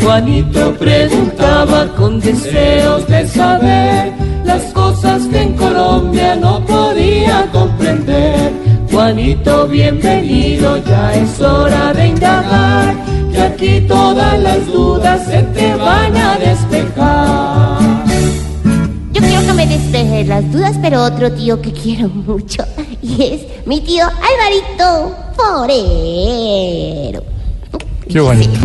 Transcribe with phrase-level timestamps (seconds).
[0.00, 4.12] Juanito preguntaba con deseos de saber
[4.44, 8.52] las cosas que en Colombia no podía comprender.
[8.90, 12.96] Juanito, bienvenido, ya es hora de indagar,
[13.30, 17.78] que aquí todas las dudas se te van a despejar.
[19.12, 22.64] Yo quiero que me despeje las dudas, pero otro tío que quiero mucho,
[23.02, 27.22] y es mi tío Alvarito Forero.
[28.08, 28.58] Qué bonito.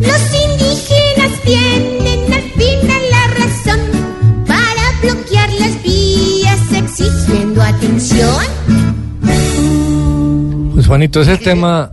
[0.00, 3.80] Los indígenas tienen al final la razón
[4.46, 8.44] para bloquear las vías exigiendo atención.
[10.74, 11.92] Pues Juanito, ese tema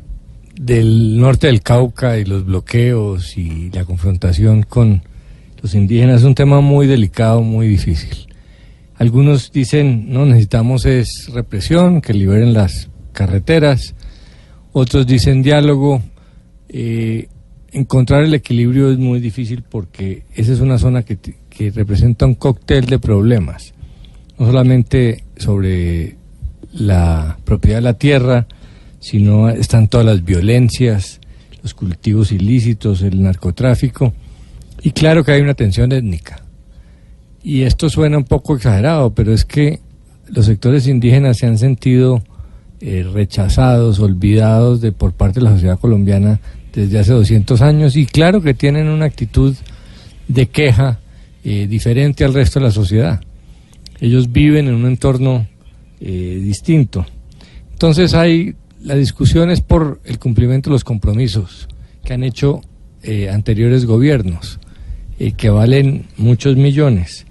[0.56, 5.04] del norte del Cauca y los bloqueos y la confrontación con
[5.64, 8.28] los indígenas es un tema muy delicado, muy difícil.
[8.98, 13.96] Algunos dicen, no, necesitamos es represión, que liberen las carreteras.
[14.74, 16.02] Otros dicen diálogo.
[16.68, 17.30] Eh,
[17.72, 22.36] encontrar el equilibrio es muy difícil porque esa es una zona que, que representa un
[22.36, 23.74] cóctel de problemas.
[24.38, 26.18] No solamente sobre
[26.74, 28.48] la propiedad de la tierra,
[29.00, 31.22] sino están todas las violencias,
[31.62, 34.14] los cultivos ilícitos, el narcotráfico,
[34.84, 36.44] y claro que hay una tensión étnica.
[37.42, 39.80] Y esto suena un poco exagerado, pero es que
[40.28, 42.22] los sectores indígenas se han sentido
[42.82, 46.42] eh, rechazados, olvidados de por parte de la sociedad colombiana
[46.74, 49.56] desde hace 200 años y claro que tienen una actitud
[50.28, 51.00] de queja
[51.46, 53.22] eh, diferente al resto de la sociedad.
[54.02, 55.48] Ellos viven en un entorno
[56.02, 57.06] eh, distinto.
[57.72, 61.70] Entonces hay la discusión es por el cumplimiento de los compromisos
[62.04, 62.60] que han hecho
[63.32, 64.60] anteriores gobiernos,
[65.20, 67.26] eh, que valen muchos millones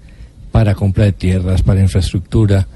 [0.53, 2.67] para compra de tierras, para infraestructura.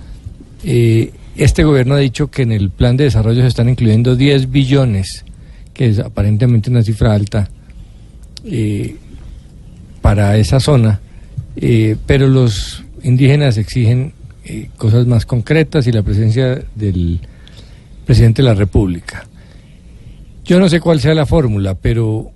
[0.63, 4.49] Eh, este gobierno ha dicho que en el plan de desarrollo se están incluyendo 10
[4.49, 5.23] billones,
[5.75, 7.47] que es aparentemente una cifra alta
[8.43, 8.95] eh,
[10.01, 10.99] para esa zona,
[11.55, 14.13] eh, pero los indígenas exigen
[14.77, 17.19] cosas más concretas y la presencia del
[18.05, 19.27] presidente de la República.
[20.45, 22.31] Yo no sé cuál sea la fórmula, pero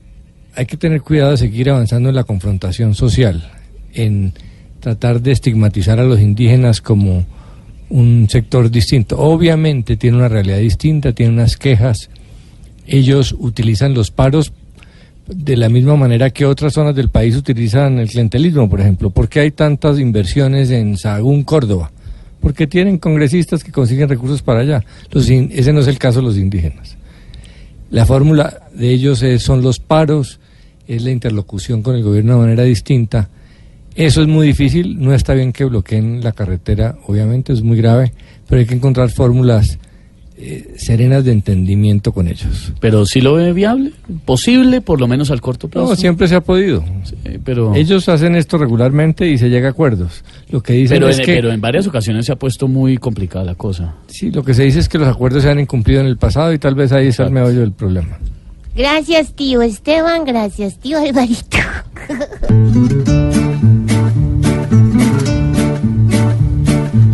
[0.55, 3.51] hay que tener cuidado de seguir avanzando en la confrontación social,
[3.93, 4.33] en
[4.79, 7.25] tratar de estigmatizar a los indígenas como
[7.89, 9.17] un sector distinto.
[9.19, 12.09] Obviamente tiene una realidad distinta, tiene unas quejas.
[12.87, 14.53] Ellos utilizan los paros
[15.27, 19.09] de la misma manera que otras zonas del país utilizan el clientelismo, por ejemplo.
[19.11, 21.91] ¿Por qué hay tantas inversiones en Sagún, Córdoba?
[22.41, 24.83] Porque tienen congresistas que consiguen recursos para allá.
[25.11, 26.97] Los in- ese no es el caso de los indígenas.
[27.91, 30.39] La fórmula de ellos es- son los paros,
[30.87, 33.29] es la interlocución con el gobierno de manera distinta.
[33.95, 38.13] Eso es muy difícil, no está bien que bloqueen la carretera, obviamente es muy grave,
[38.47, 39.77] pero hay que encontrar fórmulas
[40.43, 42.73] eh, serenas de entendimiento con ellos.
[42.79, 43.91] Pero sí lo ve viable,
[44.25, 45.89] posible, por lo menos al corto plazo.
[45.89, 46.83] No, siempre se ha podido.
[47.43, 50.23] Pero, Ellos hacen esto regularmente y se llega a acuerdos.
[50.49, 52.97] Lo que dicen pero, es en, que pero en varias ocasiones se ha puesto muy
[52.97, 53.97] complicada la cosa.
[54.07, 56.51] sí, lo que se dice es que los acuerdos se han incumplido en el pasado
[56.53, 58.17] y tal vez ahí está el meollo del problema.
[58.75, 60.23] Gracias, tío Esteban.
[60.25, 61.57] Gracias, tío Alvarito.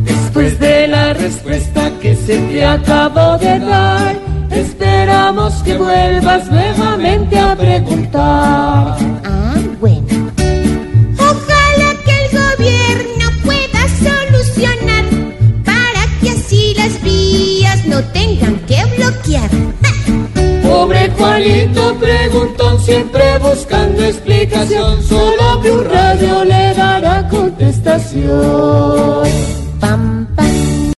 [0.06, 4.16] Después de la respuesta que se te acabó de dar,
[4.52, 8.98] esperamos que vuelvas nuevamente a preguntar.
[9.26, 10.32] Ah, bueno.
[11.18, 15.06] Ojalá que el gobierno pueda solucionar
[15.66, 18.47] para que así las vías no tengan
[22.00, 28.34] Preguntón, siempre buscando explicación, solo que un radio le dará contestación.
[29.80, 30.28] Pam